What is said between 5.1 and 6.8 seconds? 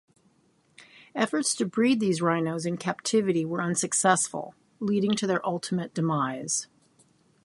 to their ultimate demise.